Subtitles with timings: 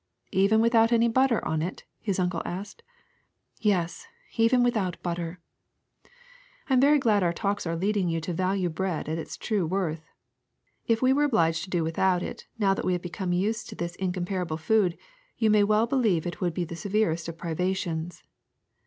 [0.15, 2.81] *'^^ Even without any butter on it T' his uncle asked.
[3.59, 5.39] Yes, even without butter.''
[6.03, 6.09] *^
[6.67, 9.63] I am very glad our talks are leading you to value bread at its true
[9.67, 10.01] worth.
[10.87, 13.75] If we were obliged to do without it now that we have become used to
[13.75, 14.97] this in comparable food,
[15.37, 18.23] you may well believe it would be the severest of privations.